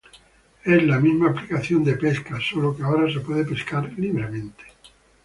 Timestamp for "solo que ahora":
2.41-3.07